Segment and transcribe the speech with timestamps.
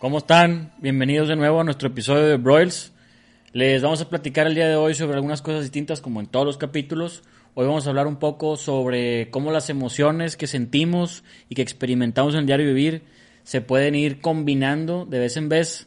[0.00, 0.72] ¿Cómo están?
[0.78, 2.94] Bienvenidos de nuevo a nuestro episodio de Broils.
[3.52, 6.46] Les vamos a platicar el día de hoy sobre algunas cosas distintas como en todos
[6.46, 7.22] los capítulos.
[7.52, 12.32] Hoy vamos a hablar un poco sobre cómo las emociones que sentimos y que experimentamos
[12.32, 13.02] en el diario vivir
[13.42, 15.86] se pueden ir combinando de vez en vez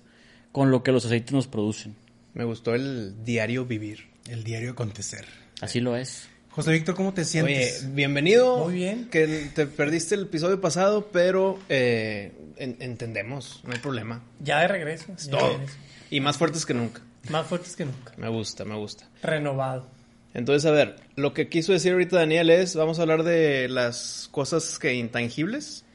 [0.51, 1.95] con lo que los aceites nos producen.
[2.35, 4.09] Me gustó el diario vivir.
[4.29, 5.25] El diario acontecer.
[5.59, 6.29] Así lo es.
[6.53, 7.79] José Víctor, ¿cómo te sientes?
[7.83, 8.65] Oye, bienvenido.
[8.65, 9.09] Muy bien.
[9.09, 14.21] Que te perdiste el episodio pasado, pero eh, en- entendemos, no hay problema.
[14.39, 15.05] Ya de regreso.
[15.17, 15.49] ya de Todo.
[15.53, 15.73] regreso.
[16.11, 17.01] Y más fuertes que nunca.
[17.29, 18.13] Más fuertes que nunca.
[18.17, 19.09] Me gusta, me gusta.
[19.23, 19.87] Renovado.
[20.35, 24.27] Entonces, a ver, lo que quiso decir ahorita Daniel es, vamos a hablar de las
[24.31, 25.85] cosas que intangibles.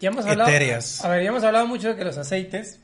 [0.00, 0.50] Ya hemos hablado.
[0.50, 1.02] Etéreas.
[1.04, 2.80] A ver, ya hemos hablado mucho de que los aceites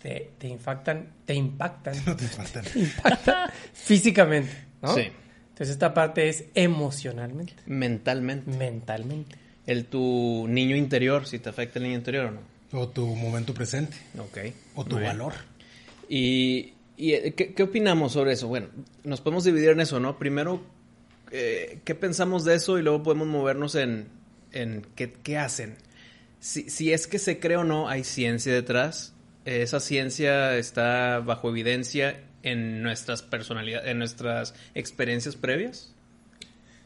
[0.00, 2.64] te, te impactan, te impactan, No te faltan.
[2.64, 4.94] te impactan físicamente, ¿no?
[4.94, 5.10] Sí.
[5.52, 8.50] Entonces esta parte es emocionalmente, Mentalmente.
[8.50, 9.36] mentalmente.
[9.66, 12.40] El tu niño interior, si te afecta el niño interior o no.
[12.80, 13.96] O tu momento presente.
[14.18, 14.38] Ok.
[14.74, 15.18] O tu Muy bien.
[15.18, 15.34] valor.
[16.08, 18.48] Y, y, eh, ¿qué, qué opinamos sobre eso?
[18.48, 18.68] Bueno,
[19.04, 20.18] nos podemos dividir en eso, ¿no?
[20.18, 20.62] Primero,
[21.30, 22.78] eh, ¿qué pensamos de eso?
[22.78, 24.08] Y luego podemos movernos en,
[24.52, 25.76] en qué, qué hacen.
[26.40, 29.14] Si, si es que se cree o no, hay ciencia detrás.
[29.44, 35.92] Eh, esa ciencia está bajo evidencia en nuestras personalidades, en nuestras experiencias previas.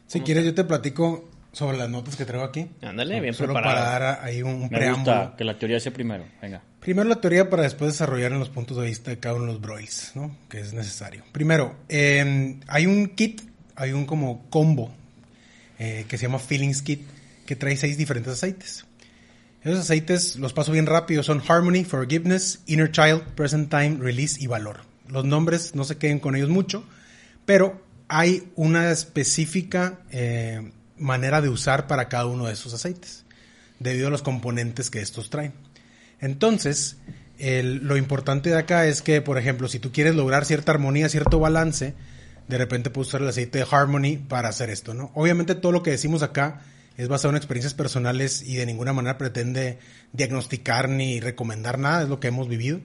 [0.07, 2.67] Si quieres, yo te platico sobre las notas que traigo aquí.
[2.81, 3.75] Ándale, bien Solo preparado.
[3.85, 5.13] para dar ahí un Me preámbulo.
[5.19, 6.25] gusta que la teoría sea primero.
[6.41, 6.61] Venga.
[6.79, 9.53] Primero la teoría para después desarrollar en los puntos de vista de cada uno de
[9.53, 10.35] los broils, ¿no?
[10.49, 11.23] Que es necesario.
[11.31, 13.41] Primero, eh, hay un kit,
[13.75, 14.93] hay un como combo
[15.79, 17.01] eh, que se llama Feelings Kit,
[17.45, 18.85] que trae seis diferentes aceites.
[19.63, 24.47] Esos aceites los paso bien rápido, son Harmony, Forgiveness, Inner Child, Present Time, Release y
[24.47, 24.81] Valor.
[25.09, 26.83] Los nombres no se queden con ellos mucho,
[27.45, 33.25] pero hay una específica eh, manera de usar para cada uno de esos aceites,
[33.79, 35.53] debido a los componentes que estos traen.
[36.19, 36.97] Entonces,
[37.39, 41.39] lo importante de acá es que, por ejemplo, si tú quieres lograr cierta armonía, cierto
[41.39, 41.93] balance,
[42.47, 45.11] de repente puedes usar el aceite de Harmony para hacer esto, ¿no?
[45.13, 46.61] Obviamente todo lo que decimos acá
[46.97, 49.77] es basado en experiencias personales y de ninguna manera pretende
[50.13, 52.79] diagnosticar ni recomendar nada, es lo que hemos vivido.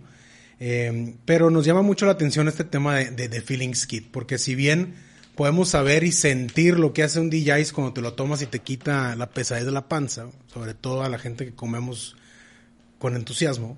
[0.64, 4.38] Eh, pero nos llama mucho la atención este tema de, de, de Feelings Kit, porque
[4.38, 4.94] si bien
[5.34, 8.60] podemos saber y sentir lo que hace un DJ cuando te lo tomas y te
[8.60, 12.16] quita la pesadez de la panza, sobre todo a la gente que comemos
[13.00, 13.76] con entusiasmo,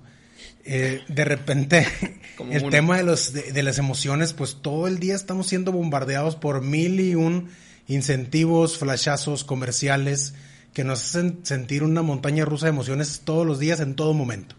[0.63, 1.87] eh, de repente
[2.37, 2.69] Como el uno.
[2.69, 6.61] tema de, los, de, de las emociones, pues todo el día estamos siendo bombardeados por
[6.61, 7.49] mil y un
[7.87, 10.35] incentivos, flashazos comerciales
[10.71, 14.55] que nos hacen sentir una montaña rusa de emociones todos los días, en todo momento.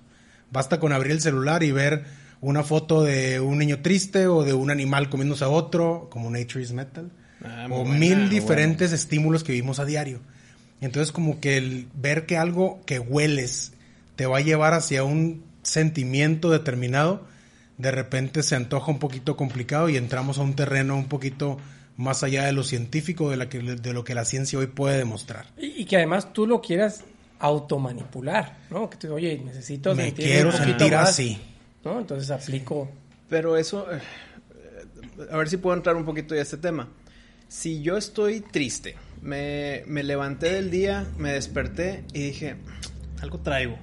[0.51, 2.05] Basta con abrir el celular y ver
[2.41, 6.63] una foto de un niño triste o de un animal comiéndose a otro, como Nature
[6.63, 7.11] is Metal,
[7.45, 10.21] Ah, o buena, mil diferentes estímulos que vivimos a diario.
[10.81, 13.73] Entonces como que el ver que algo que hueles
[14.15, 17.27] te va a llevar hacia un sentimiento determinado,
[17.79, 21.59] de repente se antoja un poquito complicado y entramos a un terreno un poquito
[21.97, 24.99] más allá de lo científico, de, la que, de lo que la ciencia hoy puede
[24.99, 25.47] demostrar.
[25.57, 27.05] Y, y que además tú lo quieras
[27.39, 28.89] automanipular, ¿no?
[28.89, 31.39] Que tú, oye, necesito Me sentir quiero un poquito sentir más", así.
[31.85, 32.01] ¿no?
[32.01, 32.89] Entonces aplico.
[33.29, 34.01] Pero eso, eh,
[35.31, 36.89] a ver si puedo entrar un poquito ya a este tema.
[37.49, 42.57] Si yo estoy triste, me, me levanté del día, me desperté y dije,
[43.21, 43.79] algo traigo.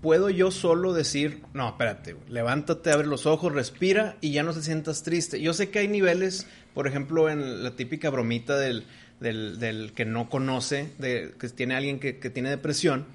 [0.00, 4.62] ¿Puedo yo solo decir, no, espérate, levántate, abre los ojos, respira y ya no te
[4.62, 5.40] sientas triste?
[5.40, 8.86] Yo sé que hay niveles, por ejemplo, en la típica bromita del,
[9.20, 13.06] del, del que no conoce, de, que tiene alguien que, que tiene depresión,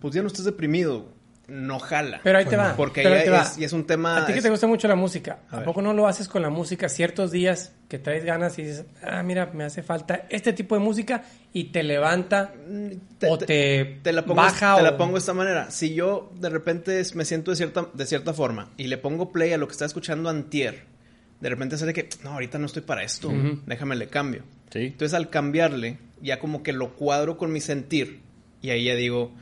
[0.00, 1.12] pues ya no estás deprimido,
[1.48, 2.20] no jala.
[2.24, 2.74] Pero ahí te va.
[2.76, 3.42] Porque ahí te va.
[3.42, 4.16] es, ya es un tema...
[4.16, 5.64] A ti que es- te gusta mucho la música, A ¿a, ver.
[5.64, 9.22] poco no lo haces con la música ciertos días que traes ganas y dices, ah,
[9.22, 11.22] mira, me hace falta este tipo de música
[11.52, 12.52] y te levanta
[13.20, 14.84] te- o te- te, te la pongo, baja te o...
[14.84, 15.70] la pongo de esta manera.
[15.70, 19.52] Si yo de repente me siento de cierta, de cierta forma y le pongo play
[19.52, 20.82] a lo que está escuchando antier,
[21.40, 23.32] de repente sale que, no, ahorita no estoy para esto,
[23.66, 24.42] déjame le cambio.
[24.70, 24.80] Sí.
[24.80, 28.20] Entonces al cambiarle, ya como que lo cuadro con mi sentir
[28.62, 29.32] y ahí ya digo,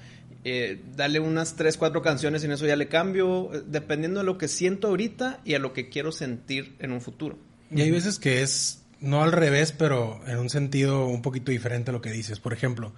[0.45, 4.27] eh, dale unas 3, 4 canciones y en eso ya le cambio, eh, dependiendo de
[4.27, 7.39] lo que siento ahorita y a lo que quiero sentir en un futuro.
[7.71, 11.91] Y hay veces que es, no al revés, pero en un sentido un poquito diferente
[11.91, 12.41] a lo que dices.
[12.41, 12.93] Por ejemplo,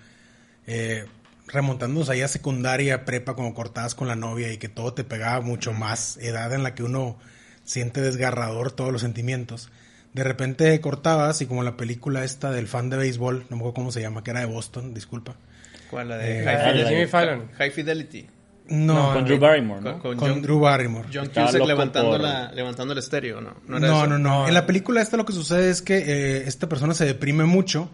[0.66, 1.04] eh,
[1.46, 5.40] remontándonos ahí a secundaria, prepa, como cortabas con la novia y que todo te pegaba
[5.40, 7.16] mucho más, edad en la que uno
[7.62, 9.70] siente desgarrador todos los sentimientos.
[10.16, 13.74] De repente cortabas y como la película esta del fan de béisbol, no me acuerdo
[13.74, 15.36] cómo se llama, que era de Boston, disculpa.
[15.90, 16.08] ¿Cuál?
[16.08, 16.88] La de Eh, High, Ah, de Fidelity.
[16.94, 17.48] Jimmy Fallon.
[17.58, 18.26] High Fidelity.
[18.68, 19.98] No, con Drew Barrymore, ¿no?
[20.00, 21.08] Con, con John, Drew Barrymore.
[21.12, 23.54] John Cusack levantando, por- la, levantando el estéreo, ¿no?
[23.68, 24.06] No, era No, eso?
[24.08, 24.48] no, no.
[24.48, 27.90] En la película esta lo que sucede es que eh, esta persona se deprime mucho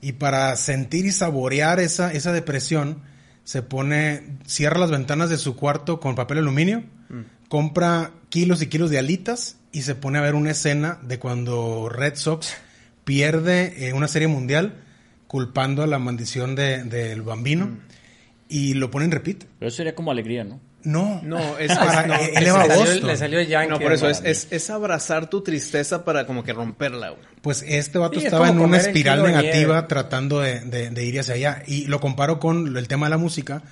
[0.00, 3.02] y para sentir y saborear esa, esa depresión
[3.44, 6.84] se pone, cierra las ventanas de su cuarto con papel aluminio,
[7.48, 11.88] compra kilos y kilos de alitas y se pone a ver una escena de cuando
[11.88, 12.54] Red Sox
[13.04, 14.74] pierde eh, una serie mundial
[15.26, 17.78] culpando a la maldición de- del bambino
[18.48, 19.44] y lo pone en repeat.
[19.58, 20.60] Pero eso sería como alegría, ¿no?
[20.84, 23.70] No, No, es- para, no, eh, él le va a le, salió, le salió Yankee.
[23.70, 27.22] No, por eso es, es, es abrazar tu tristeza para como que romperla, güey.
[27.42, 29.88] Pues este vato Sí, es estaba en una espiral de negativa nieve.
[29.88, 31.62] tratando de, de- de ir hacia allá.
[31.66, 33.62] Y lo comparo con el tema de la música.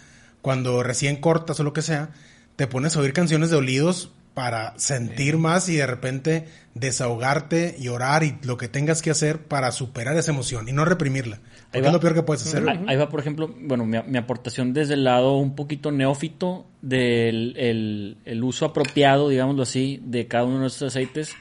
[0.42, 2.10] Cuando recién cortas o lo que sea,
[2.56, 6.44] te pones a oír canciones de olidos para sentir más y de repente
[6.74, 11.36] desahogarte, llorar y lo que tengas que hacer para superar esa emoción y no reprimirla.
[11.36, 11.86] Va.
[11.86, 12.68] es lo peor que puedes hacer.
[12.68, 16.66] Ahí, ahí va, por ejemplo, bueno, mi, mi aportación desde el lado un poquito neófito
[16.82, 21.34] del el, el uso apropiado, digámoslo así, de cada uno de estos aceites.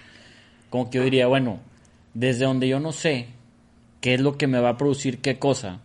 [0.69, 1.59] Como que yo diría, bueno,
[2.13, 3.27] desde donde yo no sé
[4.01, 5.79] qué es lo que me va a producir qué cosa,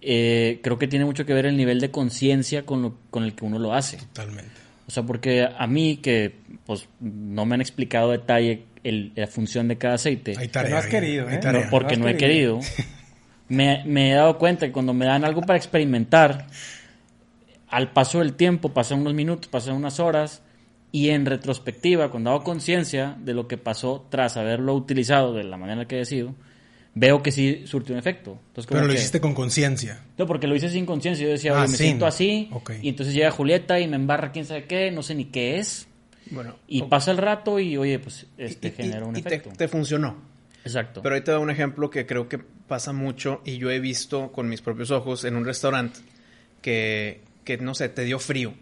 [0.00, 3.34] eh, creo que tiene mucho que ver el nivel de conciencia con, lo- con el
[3.34, 3.96] que uno lo hace.
[3.98, 4.59] Totalmente.
[4.90, 6.34] O sea, porque a mí que
[6.66, 10.34] pues no me han explicado a detalle el- la función de cada aceite.
[10.36, 10.72] Hay tarea.
[10.72, 11.38] no has querido, hay ¿eh?
[11.38, 11.62] tarea.
[11.66, 12.58] No, porque No he querido.
[13.48, 16.48] Me, me he dado cuenta que cuando me dan algo para experimentar,
[17.68, 20.42] al paso del tiempo, pasan unos minutos, pasan unas horas,
[20.90, 25.56] y en retrospectiva, cuando hago conciencia de lo que pasó tras haberlo utilizado de la
[25.56, 26.34] manera en la que he sido,
[26.94, 28.38] veo que sí surtió un efecto.
[28.48, 30.02] Entonces, como Pero lo que- hiciste con conciencia.
[30.18, 31.24] No, porque lo hice sin conciencia.
[31.26, 31.86] Yo decía, Ah, oye, me sin.
[31.86, 32.72] siento así, Ok.
[32.82, 35.86] y entonces llega Julieta y me embarra quién sabe qué, no sé ni qué es,
[36.30, 39.22] Bueno, y o- pasa el rato y, oye, pues, este y- y- genera un y
[39.22, 39.50] te, efecto.
[39.56, 40.16] te funcionó.
[40.64, 41.00] Exacto.
[41.02, 44.30] Pero ahí te da un ejemplo que creo que pasa mucho y yo he visto
[44.30, 46.00] con mis propios ojos en un restaurante
[46.60, 48.52] que, que no sé, te dio frío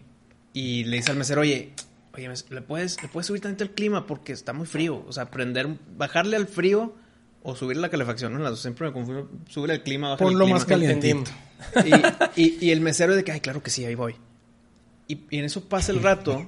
[0.53, 1.71] y le dice al mesero, oye,
[2.13, 4.07] oye, ¿le puedes, ¿le puedes subir tanto el clima?
[4.07, 5.03] Porque está muy frío.
[5.07, 5.67] O sea, prender,
[5.97, 6.95] bajarle al frío
[7.43, 8.33] o subir la calefacción.
[8.33, 8.39] ¿no?
[8.39, 9.29] Las dos siempre me confundo.
[9.49, 10.57] Subir el clima, bajar el Ponlo clima.
[10.57, 11.23] más calientito.
[12.35, 14.15] Y, y- y el mesero de que, ay, claro que sí, ahí voy.
[15.07, 16.45] Y, y en eso pasa el rato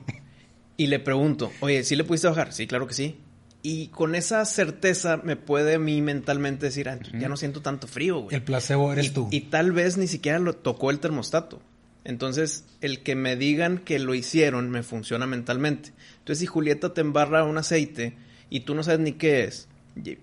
[0.78, 2.54] y le pregunto, oye, ¿sí le pudiste bajar?
[2.54, 3.18] Sí, claro que sí.
[3.64, 7.88] Y con esa certeza me puede a mí mentalmente decir, ah, ya no siento tanto
[7.88, 8.36] frío, güey.
[8.36, 9.28] El placebo eres y, tú.
[9.32, 11.62] y tal vez ni siquiera lo tocó el termostato.
[12.04, 15.92] Entonces, el que me digan que lo hicieron me funciona mentalmente.
[16.20, 18.16] Entonces, si Julieta te embarra un aceite
[18.50, 19.68] y tú no sabes ni qué es,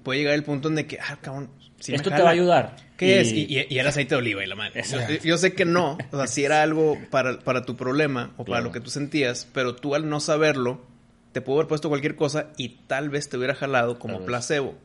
[0.03, 1.51] puede llegar el punto en de que, ah, cabrón,
[1.89, 2.77] me Esto te va a ayudar.
[2.97, 3.33] ¿Qué Y- es?
[3.33, 4.83] Y, y- y era aceite de oliva y la madre.
[4.91, 8.45] Yo, yo sé que no, o sea, si era algo para, para tu problema o
[8.45, 8.65] para Claro.
[8.65, 10.85] lo que tú sentías, pero tú al no saberlo,
[11.33, 14.77] te pudo haber puesto cualquier cosa y tal vez te hubiera jalado como placebo.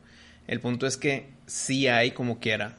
[0.46, 2.76] El punto es que sí hay, como quiera,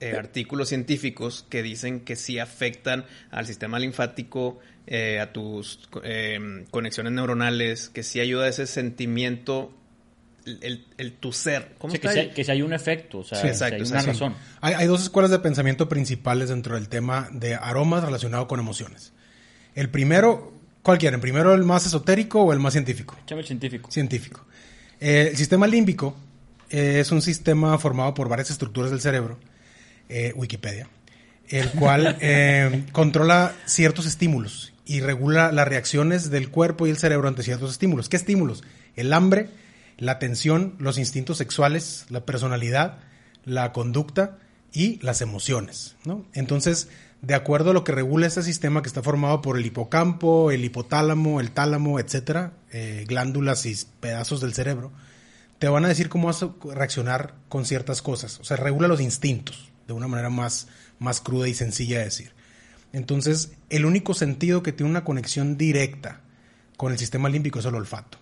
[0.00, 6.66] eh, artículos científicos que dicen que sí afectan al sistema linfático, eh, a tus eh,
[6.70, 9.72] conexiones neuronales, que sí ayuda a ese sentimiento,
[10.44, 11.74] el, tu ser.
[11.78, 13.80] ¿Cómo Sí, que, si, que si hay un efecto, o sea, Sí, si exacto, hay
[13.80, 14.10] una exacto.
[14.12, 14.34] razón.
[14.60, 19.12] Hay, hay dos escuelas de pensamiento principales dentro del tema de aromas relacionado con emociones.
[19.74, 21.20] El primero, ¿cuál quieren?
[21.20, 23.16] ¿Primero el más esotérico o el más científico?
[23.24, 23.90] Échame el científico.
[23.90, 24.44] Científico.
[25.00, 26.16] Eh, el sistema límbico
[26.70, 29.38] eh, es un sistema formado por varias estructuras del cerebro,
[30.08, 30.88] eh, Wikipedia,
[31.48, 37.28] el cual eh, controla ciertos estímulos y regula las reacciones del cuerpo y el cerebro
[37.28, 38.08] ante ciertos estímulos.
[38.08, 38.64] ¿Qué estímulos?
[38.96, 39.48] El hambre,
[39.98, 42.98] la tensión, los instintos sexuales, la personalidad,
[43.44, 44.38] la conducta
[44.72, 45.96] y las emociones.
[46.32, 46.88] Entonces,
[47.22, 50.64] de acuerdo a lo que regula este sistema que está formado por el hipocampo, el
[50.64, 54.92] hipotálamo, el tálamo, etcétera, eh, glándulas y pedazos del cerebro,
[55.58, 58.40] te van a decir cómo vas a reaccionar con ciertas cosas.
[58.40, 62.32] O sea, regula los instintos de una manera más, más cruda y sencilla de decir.
[62.92, 66.20] Entonces, el único sentido que tiene una conexión directa
[66.76, 68.18] con el sistema límbico es el olfato.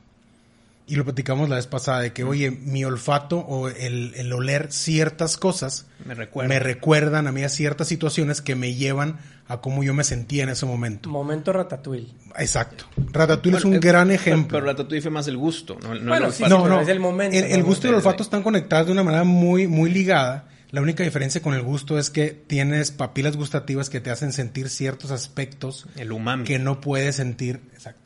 [0.86, 4.72] Y lo platicamos la vez pasada de que, oye, mi olfato o el, el oler
[4.72, 6.48] ciertas cosas Me recuerda.
[6.48, 10.42] me recuerdan a mí a ciertas situaciones que me llevan a cómo yo me sentía
[10.42, 11.08] en ese momento.
[11.08, 12.12] Momento Ratatouille.
[12.36, 12.84] Exacto.
[13.12, 14.58] Ratatouille es un eh, gran ejemplo.
[14.58, 16.44] Pero, Ratatouille fue más el gusto, no, no el Bueno, olfato.
[16.44, 16.80] sí, no, no.
[16.80, 19.90] es el momento, El, gusto y el olfato están conectados de una manera muy, muy
[19.90, 20.48] ligada.
[20.72, 24.68] La única diferencia con el gusto es que tienes papilas gustativas que te hacen sentir
[24.70, 26.44] ciertos aspectos El umami.
[26.44, 28.01] que no puedes sentir, exacto.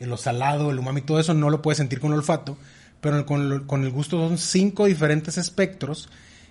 [0.00, 2.58] Lo salado, el umami, todo eso no lo puedes sentir con el olfato,
[3.00, 6.08] pero con, lo- con el gusto son cinco diferentes espectros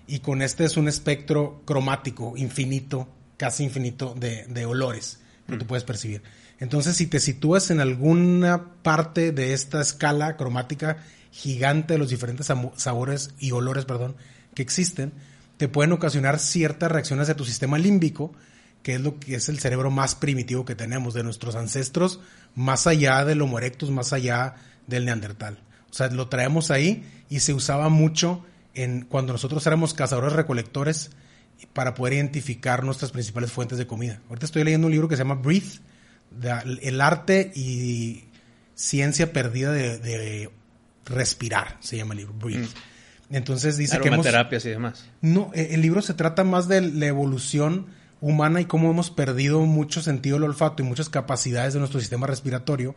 [0.08, 5.66] y con este es un espectro cromático, infinito, casi infinito de, de olores que tú
[5.68, 6.24] puedes percibir.
[6.60, 10.98] Entonces, si te sitúas en alguna parte de esta escala cromática
[11.32, 12.48] gigante de los diferentes
[12.78, 14.16] sabores y olores, perdón,
[14.54, 15.12] que existen,
[15.58, 18.34] te pueden ocasionar ciertas reacciones de tu sistema límbico,
[18.86, 22.20] que es lo que es el cerebro más primitivo que tenemos, de nuestros ancestros,
[22.54, 24.54] más allá del Homo erectus, más allá
[24.86, 25.58] del Neandertal.
[25.90, 31.10] O sea, lo traemos ahí y se usaba mucho en cuando nosotros éramos cazadores recolectores
[31.74, 34.22] para poder identificar nuestras principales fuentes de comida.
[34.30, 35.80] Ahorita estoy leyendo un libro que se llama Breathe,
[36.30, 38.26] de- el arte y
[38.76, 40.52] ciencia perdida de, de
[41.06, 42.68] respirar, se llama el libro, Breathe.
[43.32, 45.06] Entonces dice que hemos, y demás.
[45.22, 47.88] no, eh, el libro se trata más de la evolución
[48.22, 52.28] humana y cómo hemos perdido mucho sentido del olfato y muchas capacidades de nuestro sistema
[52.28, 52.96] respiratorio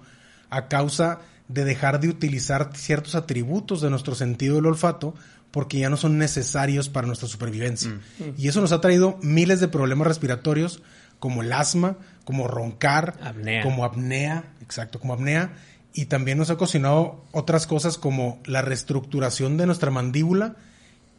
[0.51, 5.15] a causa de dejar de utilizar ciertos atributos de nuestro sentido del olfato
[5.51, 7.99] porque ya no son necesarios para nuestra supervivencia.
[8.37, 10.83] Y eso nos ha traído miles de problemas respiratorios
[11.19, 13.63] como el asma, como roncar, Apnea.
[13.63, 15.53] como apnea, exacto, como apnea,
[15.93, 20.57] y también nos ha ocasionado otras cosas como la reestructuración de nuestra mandíbula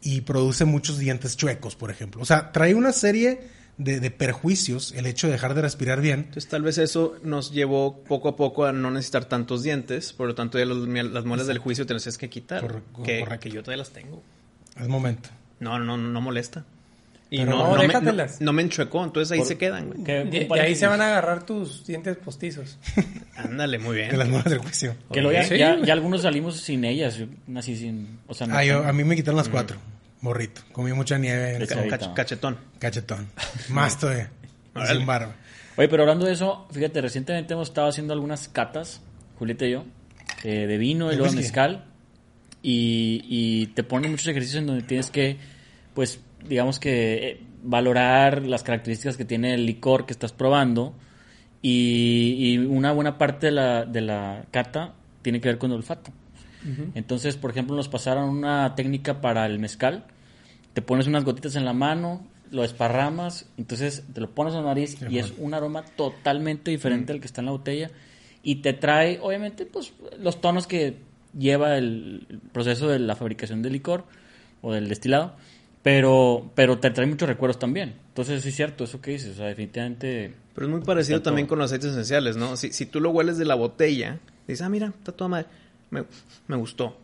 [0.00, 2.22] y produce muchos dientes chuecos, por ejemplo.
[2.22, 3.40] O sea, trae una serie
[3.82, 6.20] de, de perjuicios el hecho de dejar de respirar bien.
[6.20, 10.28] Entonces tal vez eso nos llevó poco a poco a no necesitar tantos dientes, por
[10.28, 12.60] lo tanto ya los- las muelas del juicio te las tienes que quitar.
[12.62, 13.42] Corre- que, correcto.
[13.44, 14.22] que yo todavía las tengo.
[14.78, 15.30] Es momento.
[15.60, 16.64] No, no, no, no molesta.
[17.32, 18.40] Y Pero no, no, no, me, no, déjatelas.
[18.40, 20.02] no me enchuecó, entonces ahí Por- se quedan, güey.
[20.02, 22.76] Que, De, de compadre, ahí se van a agarrar tus dientes postizos.
[23.36, 24.10] Ándale, muy bien.
[24.10, 24.96] De las muelas del juicio.
[25.12, 27.20] Que luego ya, Sí, ya, ya algunos salimos sin ellas.
[27.46, 28.18] Nací sin.
[28.26, 29.76] O sea, no Ah, yo- a mí me quitaron las cuatro.
[30.20, 30.60] Morrito.
[30.72, 31.58] Comí mucha nieve.
[31.66, 32.58] Cach- cachetón.
[32.78, 33.26] Cachetón.
[33.70, 34.30] Más todavía.
[34.86, 35.34] Sin barba.
[35.76, 39.00] Oye, pero hablando de eso, fíjate, recientemente hemos estado haciendo algunas catas,
[39.38, 39.84] Julieta y yo,
[40.44, 41.84] eh, de vino y ¿De luego mezcal.
[42.62, 45.38] Y, y te ponen muchos ejercicios en donde tienes que,
[45.94, 50.94] pues, digamos que eh, valorar las características que tiene el licor que estás probando.
[51.62, 55.78] Y, y una buena parte de la, de la cata tiene que ver con el
[55.78, 56.12] olfato.
[56.94, 60.04] Entonces, por ejemplo, nos pasaron una técnica para el mezcal.
[60.74, 64.68] Te pones unas gotitas en la mano, lo esparramas, entonces te lo pones en la
[64.68, 67.90] nariz y es un aroma totalmente diferente al que está en la botella.
[68.42, 70.96] Y te trae, obviamente, pues los tonos que
[71.38, 74.04] lleva el proceso de la fabricación del licor
[74.62, 75.34] o del destilado.
[75.82, 77.94] Pero, pero te trae muchos recuerdos también.
[78.08, 79.32] Entonces, sí es cierto, eso que dices.
[79.32, 80.34] O sea, definitivamente.
[80.54, 81.50] Pero es muy parecido también todo.
[81.50, 82.56] con los aceites esenciales, ¿no?
[82.56, 85.46] Si, si tú lo hueles de la botella, dices, ah, mira, está toda madre.
[85.90, 86.04] Me,
[86.48, 86.96] me gustó.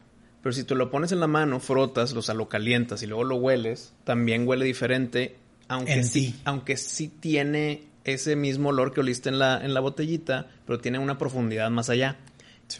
[0.42, 3.24] Pero si tú lo pones en la mano, frotas, o sea, lo calientas y luego
[3.24, 5.36] lo hueles, también huele diferente,
[5.68, 6.40] aunque En sí, ti.
[6.44, 11.00] aunque sí tiene ese mismo olor que oliste en la, en la botellita, pero tiene
[11.00, 12.16] una profundidad más allá.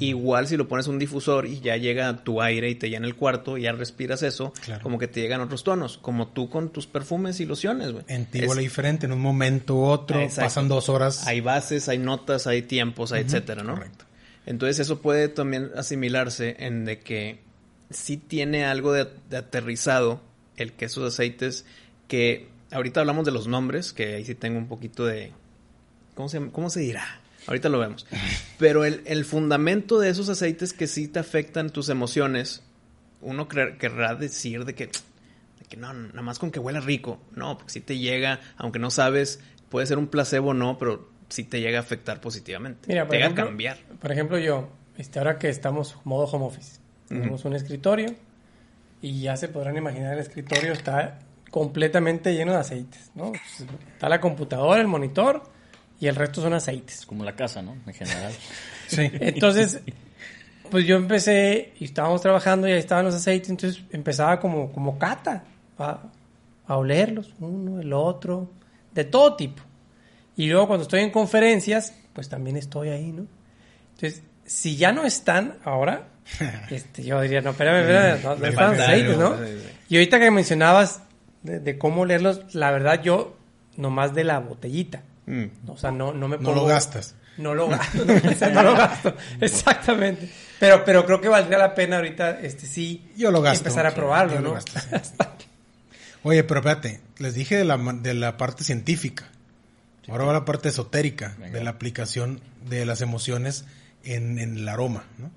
[0.01, 3.07] Igual si lo pones en un difusor y ya llega tu aire y te llena
[3.07, 4.83] el cuarto y ya respiras eso, Claro.
[4.83, 8.05] como que te llegan otros tonos, como tú con tus perfumes y lociones, güey.
[8.09, 9.07] En ti huele diferente.
[9.07, 10.19] En un momento u otro.
[10.21, 10.47] Exacto.
[10.47, 11.25] Pasan dos horas.
[11.29, 13.75] hay bases, hay notas, hay tiempos, hay etcétera, ¿no?
[13.75, 14.06] correcto.
[14.47, 17.41] Entonces eso puede también asimilarse en de que
[17.91, 20.23] sí tiene algo de, de aterrizado
[20.57, 21.67] el que esos aceites
[22.09, 25.33] que ahorita hablamos de los nombres, que ahí sí tengo un poquito de
[26.15, 27.21] ¿cómo se, cómo se dirá?
[27.47, 28.07] Ahorita lo vemos.
[28.59, 32.63] Pero el, el fundamento de esos aceites que sí te afectan tus emociones,
[33.21, 37.21] uno querrá decir de que, de que no, nada más con que huela rico.
[37.35, 41.09] No, porque si te llega, aunque no sabes, puede ser un placebo o no, pero
[41.29, 42.89] sí te llega a afectar positivamente.
[42.89, 43.79] Mira, te por llega ejemplo, a cambiar.
[44.01, 48.15] Por ejemplo, yo, este, ahora que estamos modo home office, tenemos un escritorio
[49.01, 53.33] y ya se podrán imaginar el escritorio está completamente lleno de aceites, ¿no?
[53.95, 55.43] Está la computadora, el monitor
[56.01, 57.01] y el resto son aceites.
[57.01, 57.77] Es como la casa, ¿no?
[57.87, 58.33] En general.
[58.89, 59.11] Sí.
[59.15, 59.81] Entonces,
[60.71, 64.97] pues yo empecé y estábamos trabajando y ahí estaban los aceites, entonces empezaba como, como
[64.97, 65.43] cata
[65.77, 66.03] a,
[66.69, 68.49] a olerlos, uno, el otro,
[68.95, 69.61] de todo tipo.
[70.37, 73.27] Y luego cuando estoy en conferencias, pues también estoy ahí, ¿no?
[73.95, 76.09] Entonces, si ya no están ahora,
[76.71, 79.37] este, yo diría, no, espérame, espérame, no, no están aceites, ¿no?
[79.89, 81.01] Y ahorita que mencionabas
[81.43, 83.37] de, de cómo leerlos, la verdad yo
[83.77, 85.03] nomás de la botellita.
[85.27, 85.45] Mm.
[85.69, 86.61] O sea, no, no me No pongo...
[86.63, 87.15] lo gastas.
[87.39, 90.31] No lo gasto, no, no lo gasto, exactamente.
[90.59, 93.59] Pero, pero creo que valdría la pena ahorita, este sí, Yo lo gasto.
[93.61, 94.55] empezar a probarlo, Yo lo ¿no?
[94.55, 95.47] gasto, sí.
[96.23, 99.27] Oye, pero espérate, les dije de la, de la parte científica.
[100.09, 103.65] Ahora va la parte esotérica de la aplicación de las emociones
[104.05, 105.05] en, en el aroma.
[105.19, 105.31] ¿no?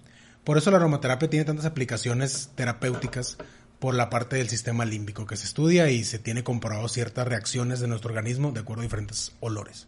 [0.44, 3.38] Por eso la aromaterapia tiene tantas aplicaciones terapéuticas,
[3.80, 7.80] por la parte del sistema límbico que se estudia y se tiene comprobado ciertas reacciones
[7.80, 9.88] de nuestro organismo de acuerdo a diferentes olores.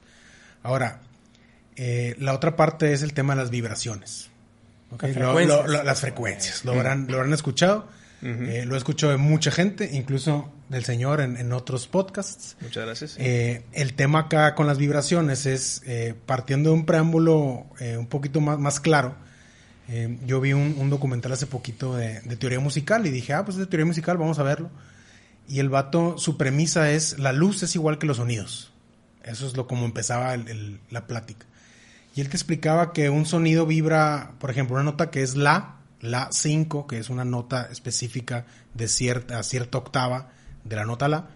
[0.64, 1.02] Ahora,
[1.76, 4.30] eh, la otra parte es el tema de las vibraciones.
[4.92, 5.48] Las Lo- frecuencias.
[5.48, 6.64] lo- lo- las frecuencias.
[6.66, 7.88] Lo habrán, lo habrán escuchado.
[8.24, 12.56] Eh, lo he escuchado de mucha gente, incluso del señor en, en otros podcasts.
[12.62, 13.16] Muchas gracias.
[13.18, 18.06] Eh, el tema acá con las vibraciones es, eh, partiendo de un preámbulo eh, un
[18.06, 19.16] poquito más, más claro,
[19.90, 23.44] eh, yo vi un, un documental hace poquito de, de teoría musical y dije, ah,
[23.44, 24.70] pues de teoría musical, vamos a verlo.
[25.48, 28.72] Y el vato, su premisa es, la luz es igual que los sonidos.
[29.24, 31.46] Eso es lo como empezaba el- el- la plática.
[32.16, 35.78] Y él te explicaba que un sonido vibra, por ejemplo, una nota que es la,
[36.02, 40.32] la 5, que es una nota específica de cierta, cierta octava
[40.64, 41.30] de la nota la,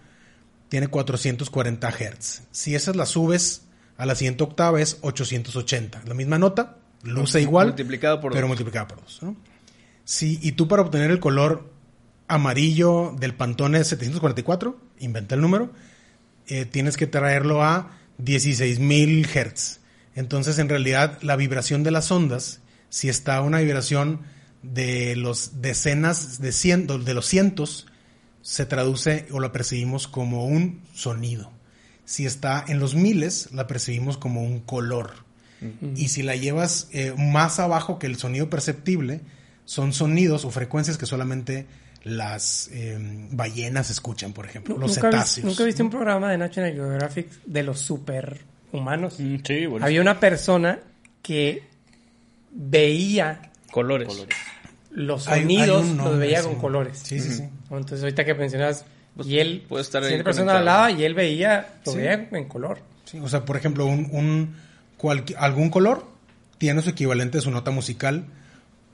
[0.68, 2.42] tiene 440 Hz.
[2.50, 3.62] Si esas las subes
[3.96, 6.02] a la siguiente octava es 880.
[6.06, 8.48] La misma nota, luce igual, Multiplicado por pero dos.
[8.48, 9.22] multiplicada por dos.
[9.22, 9.36] ¿no?
[10.04, 11.72] Sí, y tú para obtener el color
[12.28, 15.70] amarillo del Pantone 744, inventa el número,
[16.48, 19.80] eh, tienes que traerlo a 16.000 Hz.
[20.14, 24.20] Entonces, en realidad, la vibración de las ondas, si está una vibración
[24.62, 27.86] de los decenas, de, cientos, de los cientos,
[28.42, 31.50] se traduce o la percibimos como un sonido.
[32.04, 35.24] Si está en los miles, la percibimos como un color.
[35.94, 39.22] Y si la llevas eh, más abajo que el sonido perceptible,
[39.64, 41.66] son sonidos o frecuencias que solamente
[42.04, 42.96] las eh,
[43.32, 45.44] ballenas escuchan, por ejemplo, los ¿Nunca, cetáceos.
[45.46, 49.18] ¿Nunca viste un programa de National Geographic de los superhumanos?
[49.18, 49.84] Mm, Sí, bueno.
[49.84, 50.78] Había una persona
[51.20, 51.64] que
[52.52, 54.08] veía Colores.
[54.90, 56.46] los Hay- hay sonidos, los veía sí.
[56.48, 56.98] con colores.
[57.02, 57.42] Sí, sí, sí.
[57.70, 58.84] Entonces, ahorita que mencionas,
[59.24, 61.98] y él, puede estar ahí siguiente persona hablaba y él veía, lo Sí.
[61.98, 62.78] veía en color.
[63.04, 64.54] Sí, o sea, por ejemplo, un, un
[64.98, 66.06] cualqui- algún color
[66.58, 68.24] tiene su equivalente de su nota musical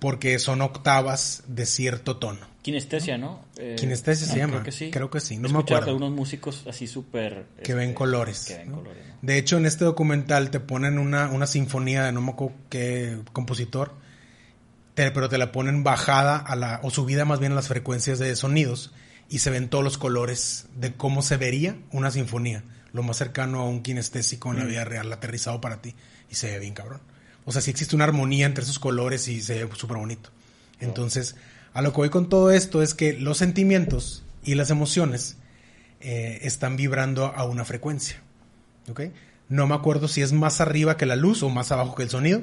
[0.01, 2.41] porque son octavas de cierto tono.
[2.62, 3.41] Kinestesia, ¿no?
[3.57, 4.53] Eh, Kinestesia se ah, llama.
[4.55, 4.91] Creo que sí.
[4.91, 5.87] Creo que sí, no He me acuerdo.
[5.91, 7.45] algunos músicos así súper...
[7.57, 8.45] Que este, ven colores.
[8.47, 8.77] Que ven ¿no?
[8.79, 9.15] colores, ¿no?
[9.23, 13.19] De hecho, en este documental te ponen una, una sinfonía de no me acuerdo qué
[13.33, 13.93] compositor,
[14.95, 18.19] te- pero te la ponen bajada a la, o subida más bien a las frecuencias
[18.19, 18.93] de sonidos
[19.28, 23.61] y se ven todos los colores de cómo se vería una sinfonía, lo más cercano
[23.61, 25.95] a un kinestésico en la vida real, aterrizado para ti,
[26.31, 27.00] y se ve bien cabrón.
[27.45, 30.31] O sea, sí existe una armonía entre esos colores y se ve súper bonito.
[30.81, 31.35] Entonces,
[31.73, 35.37] a lo que voy con todo esto es que los sentimientos y las emociones
[36.00, 38.21] eh, están vibrando a una frecuencia.
[38.91, 39.00] ¿ok?
[39.49, 42.11] No me acuerdo si es más arriba que la luz o más abajo que el
[42.11, 42.43] sonido,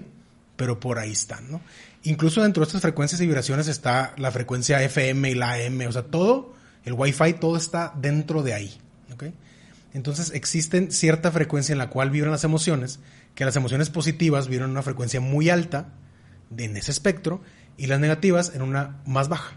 [0.60, 1.62] pero por ahí están, ¿no?
[2.04, 5.92] Incluso dentro de estas frecuencias y vibraciones está la frecuencia FM y la AM, o
[5.94, 8.78] sea, todo, el Wi-Fi, todo está dentro de ahí,
[9.14, 9.24] ¿ok?
[9.94, 13.00] Entonces existen cierta frecuencia en la cual vibran las emociones,
[13.36, 15.88] que las emociones positivas vibran en una frecuencia muy alta
[16.50, 17.42] de- en ese espectro
[17.78, 19.54] y las negativas en una más baja,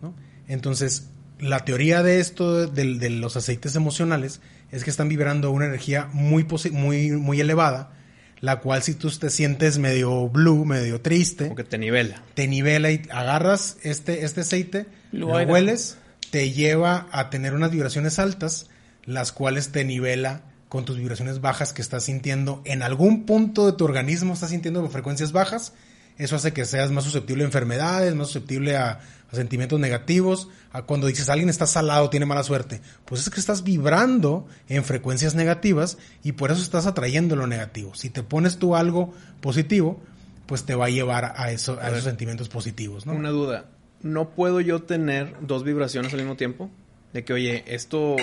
[0.00, 0.14] ¿no?
[0.48, 4.40] Entonces, la teoría de esto, del- de, los aceites emocionales,
[4.72, 7.92] es que están vibrando una energía muy, muy, muy elevada,
[8.40, 12.22] la cual si tú te sientes medio blue, medio triste, Como que te nivela.
[12.34, 15.50] te nivela y agarras este, este aceite, Lo lo aire.
[15.52, 15.98] hueles,
[16.30, 18.66] te lleva a tener unas vibraciones altas,
[19.04, 23.72] las cuales te nivela con tus vibraciones bajas que estás sintiendo en algún punto de
[23.72, 25.72] tu organismo, estás sintiendo frecuencias bajas.
[26.18, 29.00] Eso hace que seas más susceptible a enfermedades, más susceptible a,
[29.30, 30.48] a sentimientos negativos.
[30.72, 32.80] A cuando dices alguien está salado, tiene mala suerte.
[33.04, 37.94] Pues es que estás vibrando en frecuencias negativas y por eso estás atrayendo lo negativo.
[37.94, 40.02] Si te pones tú algo positivo,
[40.46, 43.12] pues te va a llevar a, eso, a esos sentimientos positivos, ¿no?
[43.12, 43.66] Una duda.
[44.02, 46.70] ¿No puedo yo tener dos vibraciones al mismo tiempo?
[47.12, 48.16] De que, oye, esto,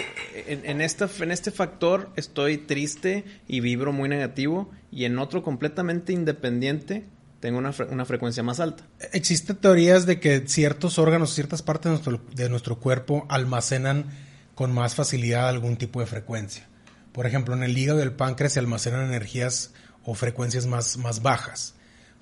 [0.47, 5.43] en, en, esta, en este factor estoy triste y vibro muy negativo y en otro
[5.43, 7.05] completamente independiente
[7.39, 8.85] tengo una, una frecuencia más alta.
[9.11, 14.05] Existen teorías de que ciertos órganos, ciertas partes de nuestro, de nuestro cuerpo almacenan
[14.55, 16.67] con más facilidad algún tipo de frecuencia.
[17.11, 21.21] Por ejemplo, en el hígado y el páncreas se almacenan energías o frecuencias más, más
[21.21, 21.74] bajas.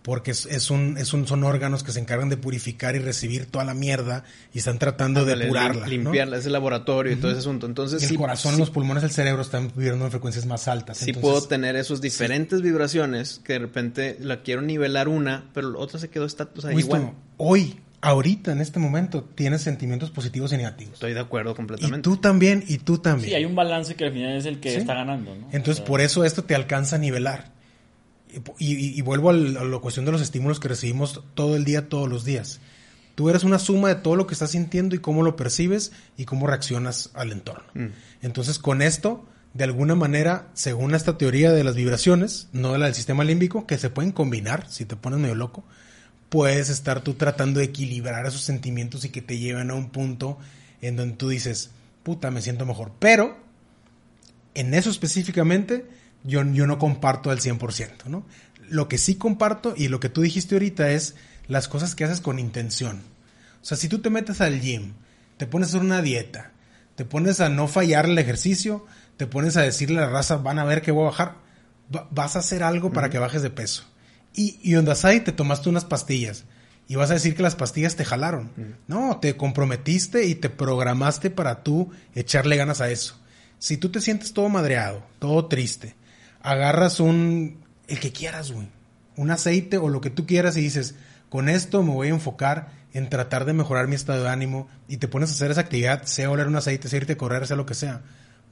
[0.04, 3.46] Porque es, es un, es un, son órganos que se encargan de purificar y recibir
[3.46, 5.88] toda la mierda y están tratando de depurarla.
[5.88, 7.68] Limpiarla, es el laboratorio y todo ese asunto.
[7.68, 10.68] Y Entonces, el sí, corazón, sí- los pulmones, el cerebro están viviendo en frecuencias más
[10.68, 10.98] altas.
[10.98, 15.70] sí Entonces, puedo tener esos diferentes vibraciones que de repente la quiero nivelar una, pero
[15.72, 17.16] la otra se quedó estatus, o sea, Winston, igual.
[17.38, 20.96] hoy, ahorita, en este momento, tienes sentimientos positivos y negativos.
[20.96, 22.02] Estoy de acuerdo Y completamente.
[22.02, 23.30] tú también, y tú también.
[23.30, 24.76] Sí, hay un balance que al final es el que Sí.
[24.80, 25.48] está ganando, ¿no?
[25.54, 27.53] Entonces, O sea, por eso esto te alcanza a nivelar.
[28.58, 32.26] Y, vuelvo a la cuestión de los estímulos que recibimos todo el día, todos los
[32.26, 32.60] días.
[33.16, 36.26] Tú eres una suma de todo lo que estás sintiendo y cómo lo percibes y
[36.26, 37.66] cómo reaccionas al entorno.
[37.76, 37.88] Mm.
[38.24, 42.86] Entonces, con esto, de alguna manera, según esta teoría de las vibraciones, no de la
[42.86, 45.64] del sistema límbico, que se pueden combinar si te pones medio loco,
[46.30, 50.40] puedes estar tú tratando de equilibrar esos sentimientos y que te lleven a un punto
[50.82, 51.70] en donde tú dices,
[52.02, 52.92] puta, me siento mejor.
[52.98, 53.38] Pero
[54.56, 55.86] en eso específicamente
[56.24, 58.26] yo, yo no comparto al 100%, ¿no?
[58.70, 61.16] Lo que sí comparto y lo que tú dijiste ahorita es
[61.48, 63.02] las cosas que haces con intención.
[63.62, 64.94] O sea, si tú te metes al gym,
[65.38, 66.52] te pones a hacer una dieta,
[66.96, 68.86] te pones a no fallar el ejercicio,
[69.18, 71.36] te pones a decirle a la raza, van a ver que voy a bajar,
[72.12, 73.86] vas a hacer algo para que bajes de peso.
[74.34, 76.46] Y, y ahí te tomaste unas pastillas
[76.88, 78.52] y vas a decir que las pastillas te jalaron.
[78.88, 83.20] No, te comprometiste y te programaste para tú echarle ganas a eso.
[83.60, 85.96] Si tú te sientes todo madreado, todo triste,
[86.44, 88.68] agarras un, el que quieras, güey,
[89.16, 90.96] un aceite o lo que tú quieras y dices,
[91.30, 94.98] con esto me voy a enfocar en tratar de mejorar mi estado de ánimo y
[94.98, 97.58] te pones a hacer esa actividad, sea oler un aceite, sea irte a correr, sea
[97.58, 98.02] lo que sea,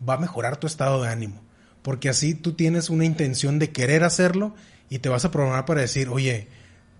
[0.08, 1.44] va a mejorar tu estado de ánimo.
[1.84, 4.56] Porque así tú tienes una intención de querer hacerlo
[4.90, 6.48] y te vas a programar para decir, oye,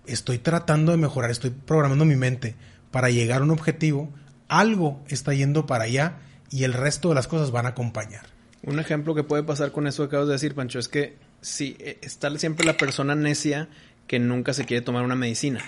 [0.06, 2.54] estoy tratando de mejorar, estoy programando mi mente
[2.90, 4.12] para llegar a un objetivo,
[4.48, 6.18] algo está yendo para allá
[6.50, 8.31] y el resto de las cosas van a acompañar.
[8.62, 11.76] Un ejemplo que puede pasar con eso que acabas de decir, Pancho, es que si
[11.80, 13.68] eh, está siempre la persona necia
[14.06, 15.60] que nunca se quiere tomar una medicina,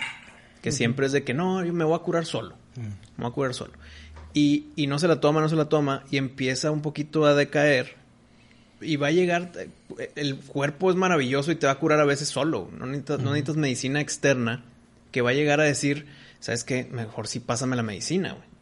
[0.63, 2.81] que siempre es de que no, yo me voy a curar solo, mm.
[2.81, 3.73] me voy a curar solo.
[4.33, 7.35] Y, y no se la toma, no se la toma y empieza un poquito a
[7.35, 7.97] decaer
[8.81, 9.53] y va a llegar,
[10.15, 13.31] el cuerpo es maravilloso y te va a curar a veces solo, no necesitas, no
[13.31, 14.65] necesitas medicina externa
[15.11, 16.07] que va a llegar a decir,
[16.41, 16.85] ¿sabes qué?
[16.91, 18.54] Mejor sí pásame la medicina, güey.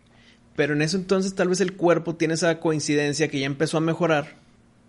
[0.57, 3.81] Pero en eso entonces tal vez el cuerpo tiene esa coincidencia que ya empezó a
[3.81, 4.37] mejorar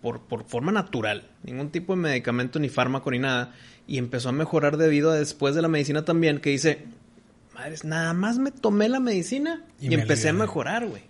[0.02, 3.54] por, por forma natural, ningún tipo de medicamento ni fármaco ni nada,
[3.86, 6.84] y empezó a mejorar debido a después de la medicina también, que dice,
[7.54, 11.02] madres, nada más me tomé la medicina y, empecé a mejorar, güey.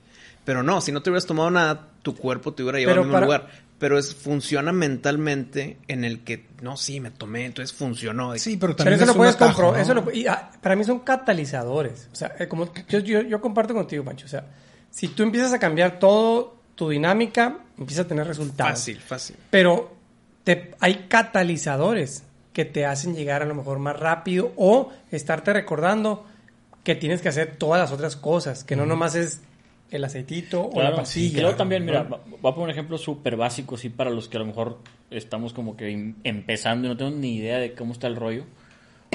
[0.44, 3.20] Pero no, si no te hubieras tomado nada, tu cuerpo te hubiera llevado al mismo
[3.20, 3.48] lugar.
[3.78, 8.36] Pero es, funciona mentalmente en el que, no, sí, me tomé, entonces funcionó.
[8.38, 9.84] Sí, pero también eso lo puedes comprobar.
[10.28, 12.08] Ah, para mí son catalizadores.
[12.12, 14.26] O sea, eh, como yo, yo, yo comparto contigo, Pancho.
[14.26, 14.46] O sea,
[14.90, 18.72] si tú empiezas a cambiar todo tu dinámica, empiezas a tener resultados.
[18.72, 19.36] Fácil, fácil.
[19.50, 19.96] Pero
[20.44, 26.26] te, hay catalizadores que te hacen llegar a lo mejor más rápido o estarte recordando
[26.84, 29.40] que tienes que hacer todas las otras cosas, que no nomás es
[29.96, 31.38] el aceitito o la pastilla.
[31.38, 34.40] Creo también, mira, voy a poner un ejemplo súper básico, sí, para los que a
[34.40, 34.78] lo mejor
[35.10, 38.44] estamos como que em, empezando y no tengo ni idea de cómo está el rollo.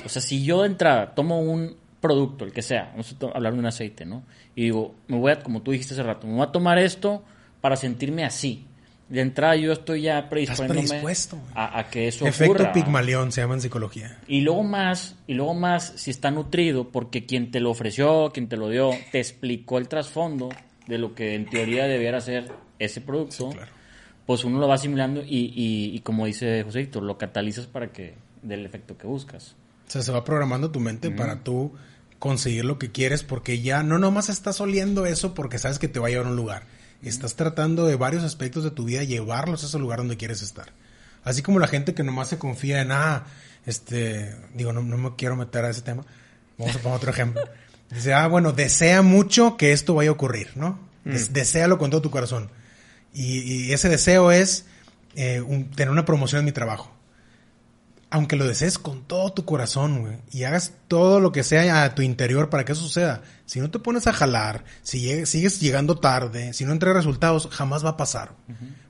[0.06, 3.54] O sea, si yo de entrada tomo un producto, el que sea, vamos a hablar
[3.54, 4.24] de un aceite, ¿no?
[4.56, 7.24] Y digo, me voy a, como tú dijiste hace rato, me voy a tomar esto
[7.62, 8.66] para sentirme así.
[9.10, 11.02] De entrada yo estoy ya predisponiéndome
[11.56, 14.20] a, a, que eso Efecto Pigmalión se llama en psicología.
[14.28, 18.48] Y luego más, y luego más si está nutrido porque quien te lo ofreció, quien
[18.48, 20.50] te lo dio, te explicó el trasfondo
[20.90, 23.52] de lo que en teoría debiera ser ese producto,
[24.26, 28.16] pues uno lo va asimilando y, y, como dice José Víctor, lo catalizas para que
[28.42, 29.56] dé el efecto que buscas.
[29.88, 31.74] O sea, se va programando tu mente para tú
[32.18, 36.00] conseguir lo que quieres porque ya no nomás estás oliendo eso porque sabes que te
[36.00, 36.64] va a llevar a un lugar.
[37.04, 40.74] Estás tratando de varios aspectos de tu vida llevarlos a ese lugar donde quieres estar.
[41.24, 43.26] Así como la gente que nomás se confía en, ah,
[43.66, 46.04] este, digo, no, no me quiero meter a ese tema.
[46.58, 47.42] Vamos a poner otro ejemplo.
[47.92, 50.80] Dice, ah, bueno, desea mucho que esto vaya a ocurrir, ¿no?
[51.06, 51.16] Mm.
[51.32, 52.50] desealo con todo tu corazón.
[53.14, 54.66] Y, ese deseo es
[55.16, 55.44] eh,
[55.76, 56.92] tener una promoción en mi trabajo.
[58.12, 61.94] Aunque lo desees con todo tu corazón, güey, y hagas todo lo que sea a
[61.94, 66.00] tu interior para que eso suceda, si no te pones a jalar, si sigues llegando
[66.00, 68.34] tarde, si no entregas resultados, jamás va a pasar.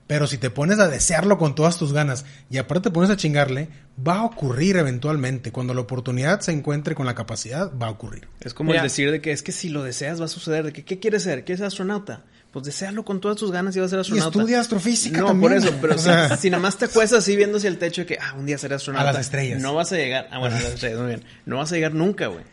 [0.08, 3.16] Pero si te pones a desearlo con todas tus ganas y aparte te pones a
[3.16, 3.70] chingarle,
[4.06, 5.52] va a ocurrir eventualmente.
[5.52, 8.28] Cuando la oportunidad se encuentre con la capacidad, va a ocurrir.
[8.40, 10.66] Es como el decir de que es que si lo deseas va a suceder.
[10.66, 11.46] De que, ¿qué quieres ser?
[11.46, 12.24] ¿Quieres ser astronauta?
[12.52, 14.38] Pues desealo con todas tus ganas y vas a ser astronauta.
[14.38, 15.72] Y estudia astrofísica no, por eso.
[15.80, 18.48] Pero si, nada más te acuestas así viendo hacia el techo de que, ah, un
[18.48, 19.10] día seré astronauta.
[19.10, 19.62] A las estrellas.
[19.62, 20.28] No vas a llegar.
[20.32, 21.24] Ah, bueno, a las estrellas, muy bien.
[21.46, 22.44] No vas a llegar nunca, güey.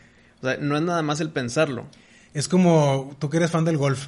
[0.41, 1.87] O sea, no es nada más el pensarlo.
[2.35, 4.07] Es como tú que eres fan del golf.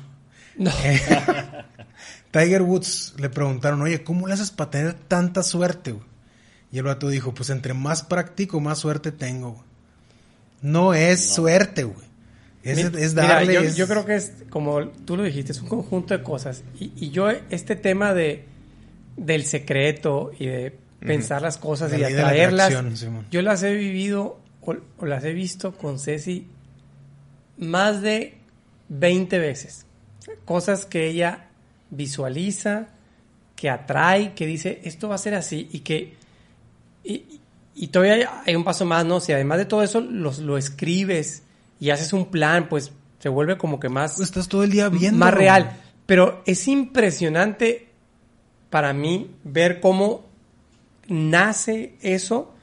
[0.58, 0.70] No.
[0.84, 1.02] Eh,
[2.32, 5.96] Tiger Woods le preguntaron, oye, ¿cómo le haces para tener tanta suerte?
[6.72, 9.64] Y el vato dijo, pues entre más practico, más suerte tengo.
[10.62, 12.09] No es suerte, güey.
[12.64, 13.74] Es, darle...
[13.74, 16.64] yo, creo que es, como tú lo dijiste, es un conjunto de cosas.
[16.80, 18.46] Y, yo, este tema de
[19.16, 22.74] del secreto y de pensar las cosas y atraerlas,
[23.30, 26.48] yo las he vivido o, o las he visto con Ceci
[27.58, 28.38] más de
[28.90, 29.86] 20 veces.
[30.46, 31.48] Cosas que ella
[31.90, 32.88] visualiza,
[33.56, 36.18] que atrae, que dice, esto va a ser así y que...
[37.04, 39.22] Y, todavía hay un paso más, ¿no?
[39.22, 41.44] Si además de todo eso los, lo escribes
[41.80, 44.20] y haces un plan, pues se vuelve como que más...
[44.20, 45.20] Estás todo el día viendo.
[45.20, 45.78] Más real.
[46.06, 47.90] Pero es impresionante
[48.70, 50.26] para mí ver cómo
[51.08, 52.54] nace eso,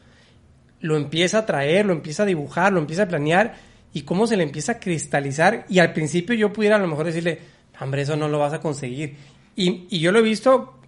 [0.81, 3.55] lo empieza a traer, lo empieza a dibujar, lo empieza a planear
[3.93, 5.67] y cómo se le empieza a cristalizar.
[5.69, 7.41] Y al principio yo pudiera a lo mejor decirle,
[7.81, 9.17] hombre, eso no lo vas a conseguir.
[9.57, 10.79] Y, y yo lo he visto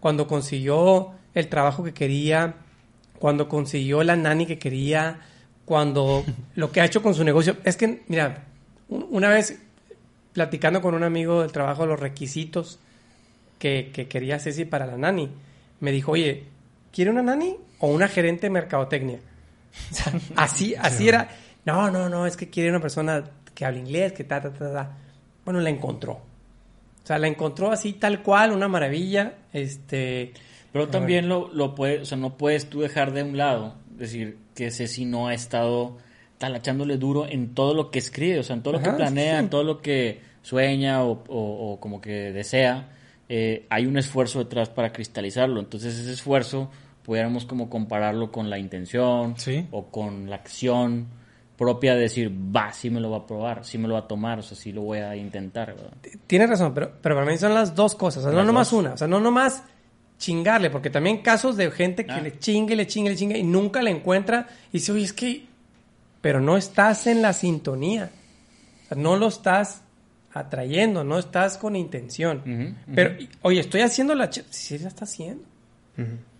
[0.00, 2.56] cuando consiguió el trabajo que quería,
[3.18, 5.20] cuando consiguió la nani que quería,
[5.68, 7.58] cuando lo que ha hecho con su negocio.
[7.62, 8.44] Es que, mira,
[8.88, 9.60] un- una vez
[10.32, 12.78] platicando con un amigo del trabajo los requisitos
[13.58, 15.28] que, que quería Ceci para la nani,
[15.80, 16.44] me dijo, oye,
[16.90, 19.18] ¿quiere una nani o una gerente de mercadotecnia?
[19.92, 21.28] O sea, así, así era.
[21.66, 23.22] No, no, no, es que quiere una persona
[23.54, 24.96] que hable inglés, que ta, ta, ta, ta.
[25.44, 26.12] Bueno, la encontró.
[26.12, 29.34] O sea, la encontró así tal cual, una maravilla.
[29.52, 30.32] Este,
[30.72, 34.38] Pero también lo, lo puede, o sea, no puedes tú dejar de un lado, decir
[34.58, 35.96] que Ceci no ha estado
[36.38, 39.34] talachándole duro en todo lo que escribe, o sea, en todo lo que Ajá, planea,
[39.38, 39.44] sí.
[39.44, 42.88] en todo lo que sueña o, o- o como que desea,
[43.28, 45.60] eh, hay un esfuerzo detrás para cristalizarlo.
[45.60, 46.70] Entonces ese esfuerzo
[47.04, 49.66] pudiéramos como compararlo con la intención Sí.
[49.70, 51.06] o con la acción
[51.56, 54.06] propia de decir, va, sí me lo va a probar, sí me lo va a
[54.08, 55.74] tomar, o sea, sí lo voy a intentar.
[55.74, 55.92] ¿verdad?
[56.26, 58.24] Tienes razón, pero, pero para mí son las dos cosas.
[58.24, 58.80] O sea, no nomás dos.
[58.80, 58.92] una.
[58.92, 59.64] O sea, no nomás
[60.18, 62.20] chingarle, porque también casos de gente que Ah.
[62.20, 65.46] le chingue, le chingue, le chingue y nunca le encuentra y dice, oye, es que.
[66.20, 68.10] Pero no estás en la sintonía.
[68.84, 69.82] O sea, no lo estás
[70.32, 72.76] atrayendo, no estás con intención.
[72.94, 74.28] Pero, oye, estoy haciendo la.
[74.50, 75.44] Sí, la está haciendo.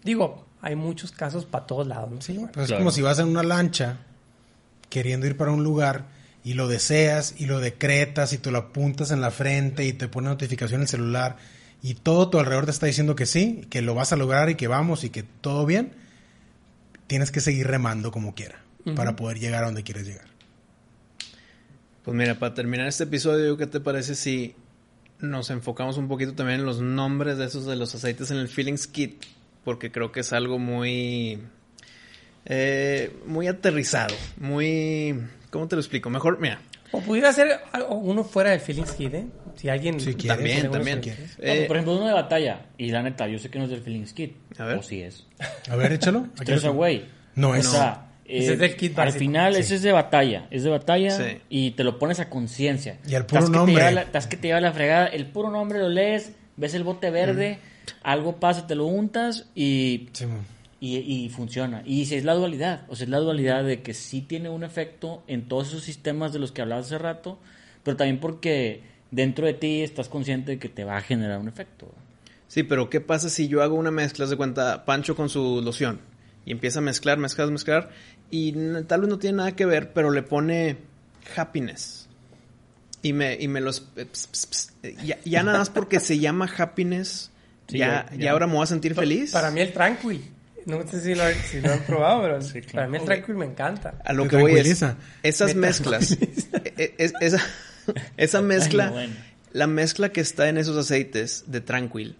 [0.02, 2.20] Digo, hay muchos casos para todos lados, ¿no?
[2.20, 3.98] Sí, pues es como si vas en una lancha
[4.88, 6.06] queriendo ir para un lugar
[6.44, 10.08] y lo deseas y lo decretas y te lo apuntas en la frente y te
[10.08, 11.36] pone notificación en el celular
[11.82, 14.56] y todo tu alrededor te está diciendo que sí, que lo vas a lograr y
[14.56, 15.92] que vamos y que todo bien,
[17.06, 18.62] tienes que seguir remando como quiera
[18.96, 20.26] para poder llegar a donde quieres llegar.
[22.04, 24.54] Pues mira, para terminar este episodio, ¿qué te parece si
[25.20, 28.48] nos enfocamos un poquito también en los nombres de esos de los aceites en el
[28.48, 29.24] Feelings Kit?
[29.64, 31.38] Porque creo que es algo muy...
[32.46, 35.20] eh, muy aterrizado, muy...
[35.50, 36.08] ¿Cómo te lo explico?
[36.08, 36.60] Mejor, mira,
[36.92, 39.26] O pudiera ser algo- uno fuera de Feelings Kid, ¿eh?
[39.56, 40.00] Si alguien.
[40.00, 41.00] Si también, también.
[41.00, 41.12] No,
[41.44, 43.82] Eh, por ejemplo, uno de batalla, y la neta, yo sé que no es del
[43.82, 44.78] Feelings Kit, A ver.
[44.78, 45.26] o sí es.
[45.68, 46.26] A ver, échalo.
[46.40, 47.06] Stress Away.
[47.34, 49.60] No, O es- sea, Ese eh, es del kit al final Sí.
[49.60, 51.38] ese es de batalla, es de batalla Sí.
[51.48, 52.98] y te lo pones a conciencia.
[53.06, 53.74] Y al puro que te nombre.
[53.76, 56.84] lleva la- Estás que te lleva la fregada, el puro nombre lo lees, ves el
[56.84, 57.58] bote verde,
[58.02, 60.26] algo pasa, te lo untas y, Sí.
[60.80, 61.82] Y, y funciona.
[61.84, 64.64] Y si es la dualidad, o sea, es la dualidad de que sí tiene un
[64.64, 67.38] efecto en todos esos sistemas de los que hablabas hace rato,
[67.82, 71.48] pero también porque dentro de ti estás consciente de que te va a generar un
[71.48, 71.92] efecto.
[72.46, 76.00] Sí, pero ¿qué pasa si yo hago una mezcla, de cuenta, Pancho con su loción,
[76.46, 77.90] y empieza a mezclar, mezclar, mezclar,
[78.30, 78.52] y
[78.86, 80.76] tal vez no tiene nada que ver, pero le pone
[81.36, 82.08] happiness.
[83.02, 83.86] Y me, y me los...
[83.96, 87.30] eh, ps, ps, ps, eh, ya, ya nada más porque se llama happiness,
[87.68, 89.30] Sí, ya, ya- ahora me voy a sentir feliz.
[89.30, 90.22] Para mí el Tranquil.
[90.68, 92.72] No sé si lo, si lo han probado, pero Sí, claro.
[92.74, 93.94] para mí el Tranquil me encanta.
[94.04, 94.84] A lo que voy es,
[95.22, 97.42] esas Me mezclas, e- e- es- esa,
[98.16, 99.14] esa mezcla, Ay, no, bueno.
[99.52, 102.16] la mezcla que está en esos aceites de Tranquil,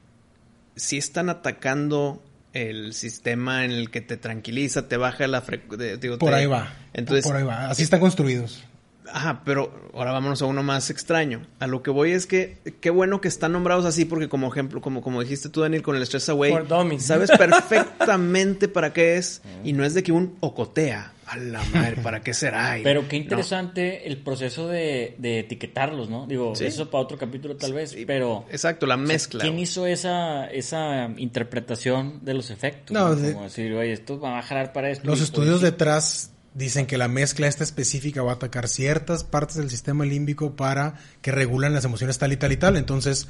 [0.77, 2.23] sí están atacando
[2.55, 5.99] el sistema en el que te tranquiliza, te baja la frecuencia.
[6.19, 6.73] Por ahí va.
[6.95, 7.69] Entonces, por ahí va.
[7.69, 8.65] Así están construidos.
[9.13, 11.47] Ajá, pero ahora vámonos a uno más extraño.
[11.61, 14.81] A lo que voy es que qué bueno que están nombrados así porque como ejemplo,
[14.81, 16.55] como, como dijiste tú, Daniel, con el Stress Away,
[16.99, 21.13] sabes perfectamente para qué es y no es de que un ocotea.
[21.31, 22.79] A la madre, ¿para qué será?
[22.83, 23.25] Pero qué no.
[23.25, 26.27] interesante el proceso de, de etiquetarlos, ¿no?
[26.27, 26.65] Digo, Sí.
[26.65, 28.47] eso para otro capítulo tal vez, Sí, pero...
[28.51, 29.43] Exacto, la o sea, mezcla.
[29.43, 32.95] ¿Quién hizo esa, esa interpretación de los efectos?
[32.95, 35.07] No, No, de- Como decir, oye, esto va a jalar para esto.
[35.07, 39.71] Los estudios detrás dicen que la mezcla esta específica va a atacar ciertas partes del
[39.71, 42.77] sistema límbico para que regulan las emociones tal y tal y tal.
[42.77, 43.29] Entonces,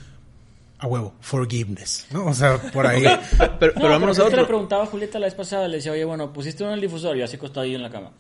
[0.79, 2.27] a huevo, forgiveness, ¿no?
[2.27, 3.03] O sea, por ahí.
[3.39, 4.47] Pero, pero No, vámonos a te le otro.
[4.47, 7.17] preguntaba a Julieta la vez pasada, le decía, oye, bueno, pusiste uno en el difusor,
[7.17, 8.13] yo así acostado ahí en la cama.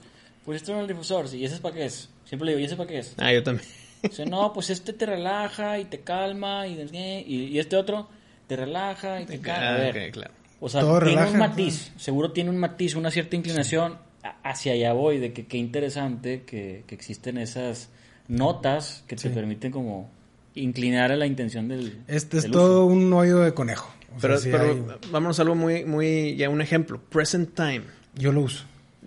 [0.44, 2.08] Pusiste uno en el difusor, sí, ¿y ese es para qué es?
[2.24, 3.14] Siempre le digo, ¿y ese para qué es?
[3.18, 3.66] Ah, yo también.
[4.02, 8.08] Dice, no, pues este te relaja y te calma y, y, y este otro
[8.46, 9.66] te relaja y te calma.
[9.68, 10.30] A Ah, ver, ok, claro.
[10.60, 11.30] O sea, Todo tiene relaja.
[11.32, 13.98] un matiz, seguro tiene un matiz, una cierta inclinación
[14.42, 17.88] hacia allá voy, de que qué interesante que, que existen esas
[18.28, 20.10] notas que te permiten como
[20.54, 22.94] inclinar a la intención del Este es del todo uso.
[22.94, 23.92] un hoyo de conejo.
[24.16, 27.00] O Pero, sea, sí pero hay- vámonos a algo muy, muy, ya un ejemplo.
[27.10, 27.82] Present time.
[28.14, 28.64] yo lo uso.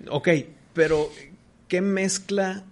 [0.10, 0.30] Ok,
[0.74, 1.10] pero
[1.67, 2.63] ¿qué mezcla?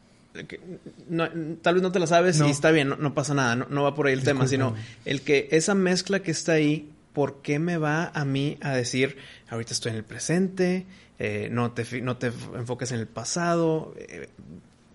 [1.09, 1.27] No,
[1.61, 2.47] tal vez no te la sabes No.
[2.47, 4.75] y está bien, no, no pasa nada, no, no va por ahí el tema, sino
[5.05, 9.17] el que esa mezcla que está ahí, ¿por qué me va a mí a decir,
[9.49, 10.85] ahorita estoy en el presente,
[11.19, 14.29] eh, no, te, fi- no te enfoques en el pasado, eh,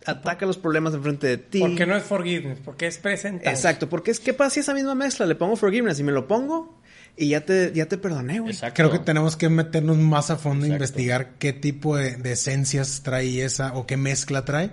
[0.06, 1.60] ataca los problemas enfrente de ti?
[1.60, 3.48] Porque no es forgiveness, porque es presente.
[3.48, 6.26] Exacto, porque es ¿qué pasa si esa misma mezcla le pongo forgiveness y me lo
[6.26, 6.78] pongo
[7.16, 8.52] y ya te, ya te perdoné, güey.
[8.52, 8.74] Exacto.
[8.76, 13.02] Creo que tenemos que meternos más a fondo e investigar qué tipo de, de esencias
[13.02, 14.70] trae esa o qué mezcla trae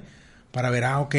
[0.52, 1.16] para ver, ah, ok,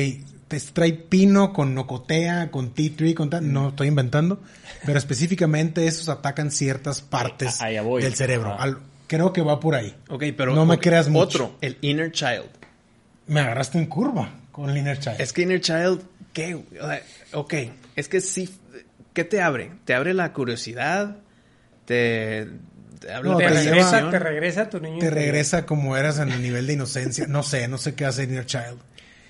[0.49, 4.42] te trae pino con nocotea, con tea tree, con tal, no estoy inventando,
[4.85, 8.55] pero específicamente esos atacan ciertas partes A- del cerebro.
[8.59, 8.79] Al-
[9.16, 9.94] creo que va por ahí.
[10.09, 10.55] Ok, pero.
[10.55, 11.22] No me creas mucho.
[11.44, 12.48] Otro, el Inner Child.
[13.27, 15.20] Me agarraste en curva con Liner Child.
[15.20, 16.01] Es que Inner Child,
[16.33, 16.62] ¿qué?
[17.33, 17.55] Ok,
[17.96, 18.48] es que sí.
[19.12, 19.72] ¿Qué te abre?
[19.85, 21.16] Te abre la curiosidad,
[21.85, 22.48] te,
[23.01, 24.98] te abre No, te, la te regresa, te regresa a tu niño.
[24.98, 25.27] te interior.
[25.33, 27.27] regresa como eras en el nivel de inocencia.
[27.27, 28.79] No sé, no sé qué hace Inner Child.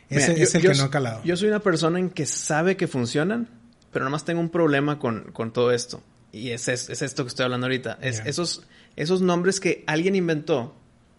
[0.09, 1.21] Mira, Ese yo- es el yo que s- no he calado.
[1.25, 3.49] Yo soy una persona en que sabe que funcionan,
[3.92, 6.03] pero nada más tengo un problema con, con todo esto.
[6.33, 7.99] Y es, es, es esto que estoy hablando ahorita.
[8.01, 8.62] Es esos,
[8.96, 10.74] esos nombres que alguien inventó,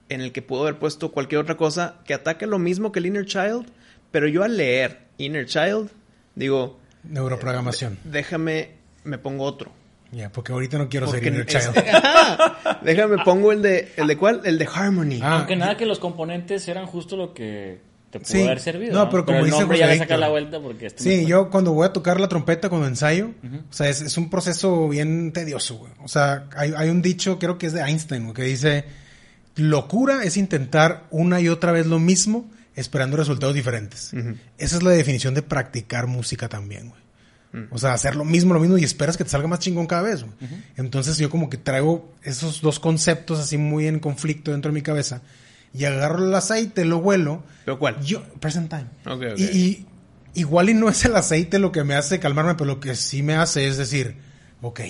[0.09, 3.05] en el que pudo haber puesto cualquier otra cosa, que ataque lo mismo que el
[3.07, 3.65] Inner Child,
[4.11, 5.89] pero yo al leer Inner Child,
[6.35, 7.97] digo, Neuroprogramación.
[8.03, 8.71] déjame,
[9.03, 9.71] me pongo otro.
[10.11, 11.83] Ya, porque ahorita no quiero ser Porque Inner es- Child.
[12.83, 14.41] Déjame, pongo el de, ¿el de cuál?
[14.45, 15.19] El de Harmony.
[15.23, 17.79] Ah, Aunque nada que los componentes eran justo lo que
[18.13, 18.41] te pudo Sí.
[18.43, 18.93] haber servido.
[18.93, 20.19] No, pero como el dice José ya Víctor.
[20.19, 23.31] la vuelta porque este Sí, yo cuando voy a tocar la trompeta cuando ensayo,
[23.69, 25.91] o sea, es, es un proceso bien tedioso, güey.
[26.03, 28.85] O sea, hay, hay un dicho, creo que es de Einstein, güey, que dice,
[29.55, 34.11] locura es intentar una y otra vez lo mismo esperando resultados diferentes.
[34.57, 37.03] Esa es la definición de practicar música también, güey.
[37.69, 40.01] O sea, hacer lo mismo, lo mismo y esperas que te salga más chingón cada
[40.01, 40.33] vez, güey.
[40.75, 44.81] Entonces yo como que traigo esos dos conceptos así muy en conflicto dentro de mi
[44.81, 45.21] cabeza
[45.73, 47.43] y agarro el aceite, lo huelo.
[47.65, 48.01] ¿Pero cuál?
[48.03, 48.87] Yo, present time.
[49.05, 49.39] Ok, ok.
[49.39, 49.85] Y, y
[50.35, 53.23] igual y no es el aceite lo que me hace calmarme, pero lo que sí
[53.23, 54.17] me hace es decir,
[54.61, 54.81] ok,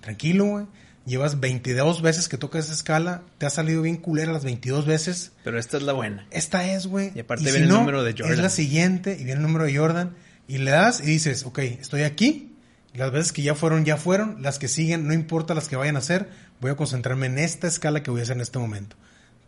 [0.00, 0.66] tranquilo, güey.
[1.06, 5.32] Llevas 22 veces que tocas esa escala, te ha salido bien culera las 22 veces.
[5.42, 6.26] Pero esta es la buena.
[6.30, 7.12] Esta es, güey.
[7.14, 8.32] Y aparte si viene el número de Jordan.
[8.32, 10.14] Es la siguiente y viene el número de Jordan.
[10.48, 12.52] Y le das y dices, ok, estoy aquí.
[12.92, 14.42] Las veces que ya fueron, ya fueron.
[14.42, 16.28] Las que siguen, no importa las que vayan a hacer.
[16.60, 18.96] Voy a concentrarme en esta escala que voy a hacer en este momento.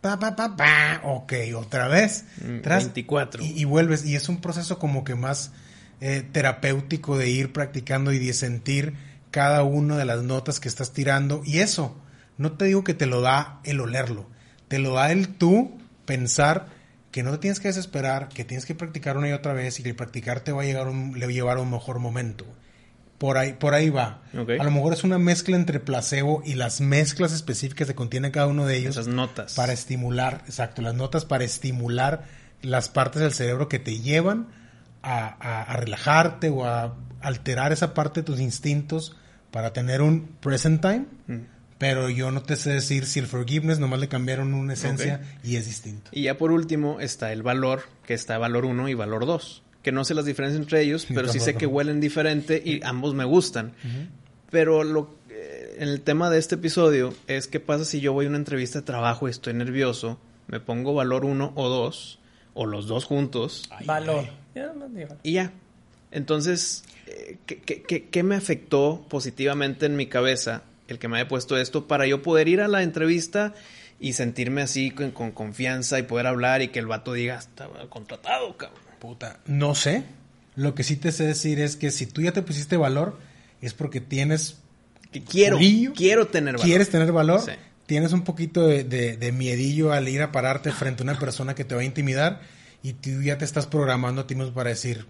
[0.01, 1.01] Pa, pa, pa, pa.
[1.03, 2.25] Ok, otra vez.
[2.43, 3.43] Mm, Tras- 24.
[3.43, 4.05] Y, y vuelves.
[4.05, 5.51] Y es un proceso como que más
[5.99, 8.95] eh, terapéutico de ir practicando y de sentir
[9.29, 11.41] cada una de las notas que estás tirando.
[11.45, 11.95] Y eso,
[12.37, 14.27] no te digo que te lo da el olerlo.
[14.67, 16.67] Te lo da el tú pensar
[17.11, 19.83] que no te tienes que desesperar, que tienes que practicar una y otra vez y
[19.83, 21.99] que el practicar te va a llegar un, le va a llevar a un mejor
[21.99, 22.45] momento.
[23.21, 24.23] Por ahí, por ahí va.
[24.33, 28.47] A lo mejor es una mezcla entre placebo y las mezclas específicas que contiene cada
[28.47, 29.53] uno de ellos Esas notas.
[29.53, 32.23] para estimular, exacto, las notas para estimular
[32.63, 34.47] las partes del cerebro que te llevan
[35.03, 39.15] a, a- a relajarte o a alterar esa parte de tus instintos
[39.51, 41.05] para tener un present time.
[41.27, 41.45] Mm.
[41.77, 45.57] Pero yo no te sé decir si el forgiveness nomás le cambiaron una esencia y
[45.57, 46.09] es distinto.
[46.11, 49.61] Y ya por último está el valor, que está valor 1 y valor 2.
[49.83, 53.13] Que no sé las diferencias entre ellos, pero sí sé que huelen diferente y ambos
[53.15, 53.73] me gustan.
[54.51, 58.25] Pero lo, eh, en el tema de este episodio es qué pasa si yo voy
[58.25, 62.19] a una entrevista de trabajo y estoy nervioso, me pongo valor 1 o 2,
[62.53, 64.25] o los dos juntos, Valor.
[64.77, 65.15] Más digo.
[65.23, 65.51] y ya.
[66.11, 71.17] Entonces, eh, ¿qué, qué- qué- qué me afectó positivamente en mi cabeza el que me
[71.17, 73.53] haya puesto esto para yo poder ir a la entrevista
[74.01, 77.69] y sentirme así con, con confianza y poder hablar y que el vato diga, está
[77.89, 78.81] contratado, cabrón?
[79.01, 80.03] Puta, no sé.
[80.55, 83.17] Lo que sí te sé decir es que si tú ya te pusiste valor,
[83.61, 84.57] es porque tienes
[85.11, 85.57] Que quiero,
[85.95, 86.65] quiero tener valor.
[86.67, 87.41] ¿Quieres tener valor?
[87.41, 87.51] Sí.
[87.87, 91.55] Tienes un poquito de, de- de miedillo al ir a pararte frente a una persona
[91.55, 92.41] que te va a intimidar
[92.83, 95.07] y tú ya te estás programando a ti mismo para decir,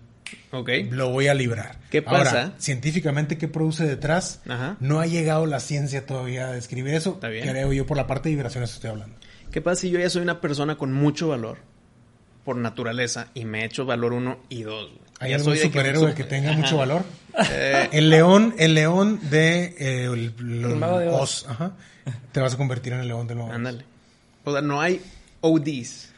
[0.51, 0.69] Ok.
[0.89, 1.77] lo voy a librar.
[1.89, 2.53] ¿Qué Ahora, pasa?
[2.57, 4.39] científicamente, ¿qué produce detrás?
[4.47, 4.77] Ajá.
[4.79, 7.11] No ha llegado la ciencia todavía a describir eso.
[7.15, 7.47] Está bien.
[7.49, 9.15] Creo yo, por la parte de vibraciones estoy hablando.
[9.51, 11.57] ¿Qué pasa si yo ya soy una persona con mucho valor
[12.43, 14.91] por naturaleza y me he hecho valor 1 y 2?
[15.19, 17.03] ¿Hay algún superhéroe que, tenga mucho valor?
[17.51, 21.43] Eh, El león, el león de eh, el, El mago de Oz.
[21.43, 21.71] Oz, ajá.
[22.31, 23.51] Te vas a convertir en el león de nuevo.
[23.51, 23.85] ándale.
[24.43, 24.99] O sea, no hay
[25.41, 26.09] ODs.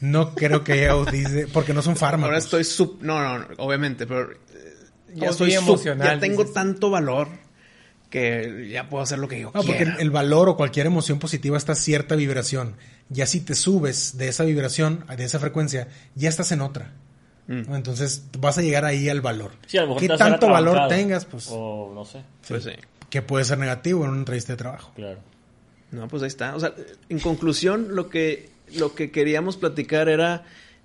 [0.00, 2.26] No creo que haya ODs de- porque no son fármacos.
[2.26, 2.98] Ahora estoy sub...
[3.00, 4.30] No, no, no, obviamente, pero...
[4.32, 4.36] eh,
[5.14, 6.52] Ya OD soy sub- emocional, Ya tengo dices.
[6.54, 7.28] tanto valor
[8.10, 9.94] que ya puedo hacer lo que yo No, porque quiera.
[9.94, 12.74] el, el valor o cualquier emoción positiva está a cierta vibración.
[13.10, 16.92] Ya si te subes de esa vibración, de esa frecuencia, ya estás en otra.
[17.48, 17.74] Mm.
[17.74, 19.50] Entonces vas a llegar ahí al valor.
[19.66, 21.24] Sí, a lo mejor ¿Qué tanto valor tengas?
[21.24, 22.70] Pues O no sé, Pues sí.
[23.10, 24.92] que puede ser negativo en una entrevista de trabajo.
[24.94, 25.18] claro.
[25.90, 26.54] No, pues ahí está.
[26.54, 26.72] O sea,
[27.08, 30.44] en conclusión, lo que, lo que queríamos platicar era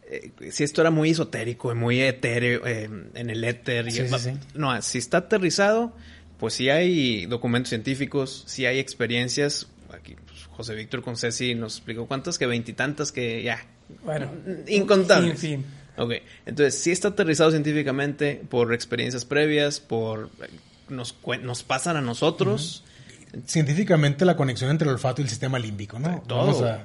[0.09, 3.87] eh, si esto era muy esotérico, y muy etéreo, eh, en el éter.
[3.87, 4.31] y- Sí, sí, sí.
[4.55, 5.93] No, si está aterrizado,
[6.39, 9.67] pues sí hay documentos científicos, sí hay experiencias.
[9.93, 10.15] Aquí
[10.55, 13.59] José Víctor con Ceci nos explicó cuántas, que veintitantas que ya.
[14.03, 14.31] Bueno.
[14.67, 15.39] Incontables.
[15.39, 15.65] Sin fin.
[15.97, 16.13] Ok,
[16.45, 20.29] entonces sí está aterrizado científicamente por experiencias previas, por...
[20.89, 22.83] Nos, nos pasan a nosotros.
[23.45, 26.21] científicamente la conexión entre el olfato y el sistema límbico, ¿no?
[26.27, 26.65] Todo.
[26.65, 26.83] A-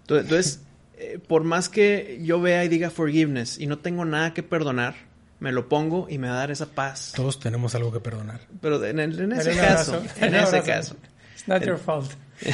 [0.00, 0.60] Entonces, entonces,
[0.98, 4.94] eh, por más que yo vea y diga forgiveness y no tengo nada que perdonar,
[5.38, 7.12] me lo pongo y me va a dar esa paz.
[7.14, 8.40] todos tenemos algo que perdonar.
[8.62, 10.96] Pero en, el- en ese caso, en ese caso,
[11.34, 12.10] It's not your fault.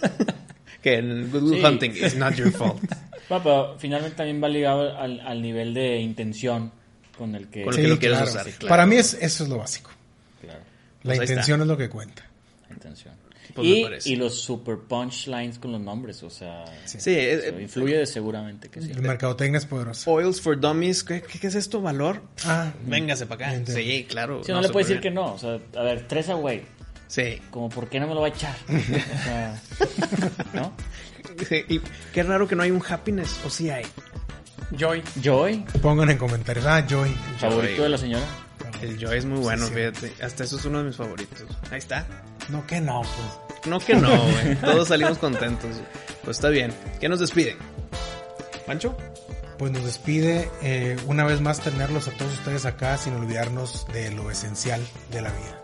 [0.82, 1.64] que en Good Will Sí.
[1.66, 2.80] Hunting is not your fault.
[3.26, 6.70] Bueno, pero finalmente también va ligado al, al nivel de intención
[7.16, 7.62] con el que...
[7.64, 8.68] Con el que lo quieres usar, claro.
[8.68, 9.90] Para mí es, eso es lo básico.
[10.42, 10.60] Claro,
[11.04, 12.22] La Pues intención es lo que cuenta.
[12.68, 13.14] la intención.
[13.54, 13.66] Pues
[14.06, 16.64] y, y los super punchlines con los nombres, o sea...
[16.84, 18.90] Sí, eso eh, eh, influye de seguramente que sí.
[18.90, 20.10] El mercadotecnia es poderoso.
[20.10, 21.80] Oils for Dummies, ¿qué, qué- qué es esto?
[21.80, 22.20] ¿Valor?
[22.44, 23.54] Ah, Véngase para acá.
[23.56, 23.80] Entiendo.
[23.82, 24.44] Sí, claro.
[24.44, 26.68] Si no, le puedes decir súper que no, o sea, a ver, tres away, bien.
[27.06, 27.40] Sí.
[27.50, 29.60] como por qué no me lo va a echar, o sea,
[30.52, 30.72] ¿no?
[31.48, 31.80] Sí, Y
[32.12, 33.84] qué raro que no hay un happiness, o sí hay.
[34.76, 35.02] Joy.
[35.22, 36.64] Joy, pongan en comentarios.
[36.66, 37.14] Ah, Joy.
[37.38, 38.24] favorito de la señora.
[38.82, 39.74] El Joy es muy bueno, sí.
[39.74, 40.12] fíjate.
[40.24, 41.42] Hasta eso es uno de mis favoritos.
[41.70, 42.06] Ahí está.
[42.48, 43.66] No, que no, pues.
[43.66, 44.56] No que no, güey.
[44.56, 45.70] Todos salimos contentos.
[46.24, 46.72] Pues está bien.
[47.00, 47.56] ¿Qué nos despide?
[48.66, 48.96] ¿Pancho?
[49.58, 54.10] Pues nos despide eh, una vez más tenerlos a todos ustedes acá sin olvidarnos de
[54.10, 54.80] lo esencial
[55.10, 55.63] de la vida.